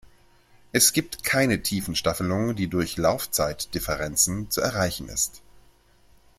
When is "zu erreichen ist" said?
4.49-5.43